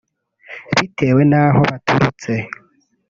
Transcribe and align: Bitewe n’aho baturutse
Bitewe 0.75 1.21
n’aho 1.31 1.59
baturutse 1.69 2.31